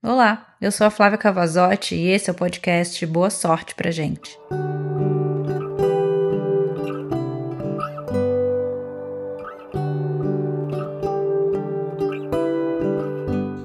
Olá, 0.00 0.54
eu 0.60 0.70
sou 0.70 0.86
a 0.86 0.90
Flávia 0.90 1.18
Cavazotti 1.18 1.96
e 1.96 2.06
esse 2.06 2.30
é 2.30 2.32
o 2.32 2.36
podcast 2.36 3.04
Boa 3.04 3.30
Sorte 3.30 3.74
pra 3.74 3.90
gente. 3.90 4.38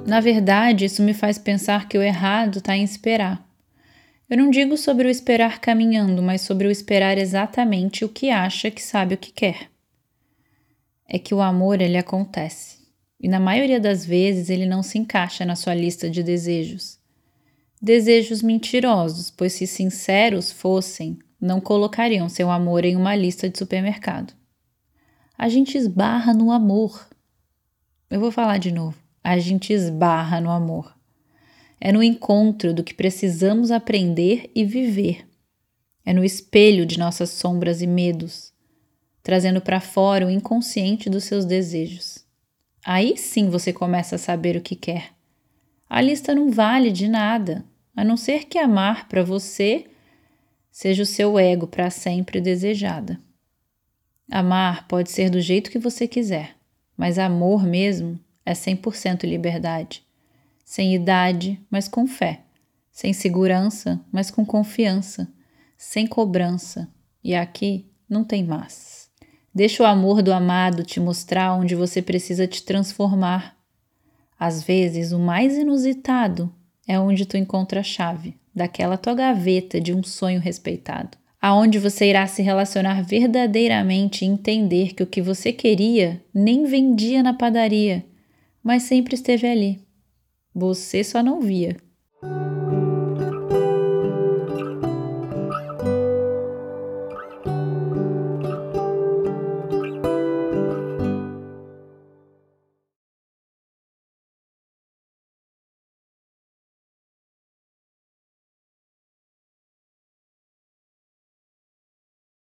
Na 0.08 0.20
verdade, 0.20 0.86
isso 0.86 1.04
me 1.04 1.14
faz 1.14 1.38
pensar 1.38 1.88
que 1.88 2.00
o 2.00 2.02
errado 2.02 2.58
está 2.58 2.76
em 2.76 2.84
esperar. 2.84 3.48
Eu 4.28 4.38
não 4.40 4.50
digo 4.50 4.76
sobre 4.76 5.08
o 5.08 5.12
esperar 5.12 5.60
caminhando, 5.60 6.24
mas 6.24 6.42
sobre 6.42 6.68
o 6.68 6.72
esperar 6.72 7.16
exatamente 7.16 8.04
o 8.04 8.10
que 8.10 8.32
acha 8.32 8.72
que 8.72 8.82
sabe 8.82 9.14
o 9.14 9.20
que 9.20 9.32
quer. 9.32 9.70
É 11.08 11.20
que 11.20 11.36
o 11.36 11.42
amor 11.42 11.80
ele 11.80 11.96
acontece. 11.96 12.83
E 13.24 13.30
na 13.30 13.40
maioria 13.40 13.80
das 13.80 14.06
vezes 14.06 14.50
ele 14.50 14.66
não 14.66 14.84
se 14.84 14.98
encaixa 14.98 15.46
na 15.46 15.56
sua 15.56 15.74
lista 15.74 16.10
de 16.10 16.22
desejos. 16.22 17.00
Desejos 17.82 18.42
mentirosos, 18.42 19.32
pois 19.32 19.54
se 19.54 19.66
sinceros 19.66 20.52
fossem, 20.52 21.18
não 21.40 21.62
colocariam 21.62 22.28
seu 22.28 22.52
amor 22.52 22.84
em 22.84 22.98
uma 22.98 23.16
lista 23.16 23.50
de 23.50 23.58
supermercado. 23.58 24.34
A 25.38 25.48
gente 25.48 25.78
esbarra 25.78 26.34
no 26.34 26.52
amor. 26.52 27.08
Eu 28.10 28.20
vou 28.20 28.30
falar 28.30 28.58
de 28.58 28.74
novo. 28.74 28.98
A 29.24 29.40
gente 29.40 29.72
esbarra 29.72 30.42
no 30.42 30.52
amor. 30.52 30.94
É 31.80 31.94
no 31.94 32.04
encontro 32.04 32.74
do 32.74 32.84
que 32.84 32.94
precisamos 32.94 33.72
aprender 33.72 34.52
e 34.54 34.66
viver. 34.66 35.26
É 36.06 36.12
no 36.12 36.26
espelho 36.26 36.86
de 36.86 37.00
nossas 37.00 37.30
sombras 37.30 37.82
e 37.82 37.88
medos, 37.88 38.52
trazendo 39.22 39.62
para 39.62 39.80
fora 39.80 40.28
o 40.28 40.30
inconsciente 40.30 41.10
dos 41.10 41.24
seus 41.24 41.46
desejos. 41.46 42.13
Aí 42.86 43.18
sim 43.18 43.50
você 43.50 43.72
começa 43.72 44.16
a 44.16 44.20
saber 44.20 44.58
o 44.58 44.62
que 44.62 44.76
quer. 44.76 45.12
A 45.90 46.02
lista 46.02 46.34
não 46.34 46.52
vale 46.52 46.92
de 46.92 47.08
nada, 47.08 47.64
a 47.96 48.04
não 48.04 48.18
ser 48.18 48.46
que 48.46 48.58
amar 48.58 49.08
para 49.08 49.24
você 49.24 49.86
seja 50.72 51.04
o 51.04 51.06
seu 51.06 51.38
ego 51.38 51.68
para 51.68 51.90
sempre 51.90 52.42
desejada. 52.42 53.20
Amar 54.32 54.88
pode 54.88 55.12
ser 55.12 55.30
do 55.30 55.40
jeito 55.40 55.70
que 55.70 55.78
você 55.78 56.08
quiser, 56.08 56.56
mas 56.98 57.20
amor 57.20 57.64
mesmo 57.64 58.20
é 58.46 58.54
100% 58.54 59.24
liberdade. 59.24 60.04
Sem 60.66 60.96
idade, 60.96 61.62
mas 61.70 61.88
com 61.88 62.08
fé. 62.08 62.42
Sem 62.92 63.14
segurança, 63.14 64.04
mas 64.12 64.32
com 64.32 64.46
confiança. 64.46 65.32
Sem 65.78 66.08
cobrança. 66.08 66.90
E 67.24 67.36
aqui 67.36 67.86
não 68.10 68.24
tem 68.24 68.44
mais. 68.44 69.03
Deixa 69.56 69.84
o 69.84 69.86
amor 69.86 70.24
do 70.24 70.34
amado 70.34 70.84
te 70.84 71.00
mostrar 71.00 71.54
onde 71.54 71.76
você 71.76 72.02
precisa 72.02 72.48
te 72.48 72.64
transformar. 72.64 73.56
Às 74.40 74.64
vezes, 74.64 75.12
o 75.12 75.20
mais 75.20 75.56
inusitado 75.56 76.52
é 76.88 77.00
onde 77.00 77.26
tu 77.26 77.38
encontra 77.38 77.82
a 77.82 77.84
chave 77.84 78.36
daquela 78.54 78.98
tua 78.98 79.14
gaveta 79.14 79.80
de 79.80 79.94
um 79.94 80.02
sonho 80.02 80.40
respeitado, 80.40 81.18
aonde 81.40 81.78
você 81.78 82.10
irá 82.10 82.26
se 82.26 82.42
relacionar 82.42 83.04
verdadeiramente 83.04 84.26
e 84.26 84.28
entender 84.28 84.96
que 84.96 85.04
o 85.04 85.08
que 85.08 85.22
você 85.22 85.54
queria 85.54 86.20
nem 86.34 86.66
vendia 86.66 87.22
na 87.22 87.34
padaria, 87.34 88.04
mas 88.64 88.84
sempre 88.84 89.14
esteve 89.14 89.46
ali. 89.46 89.80
Você 90.54 91.04
só 91.04 91.22
não 91.22 91.40
via. 91.40 91.78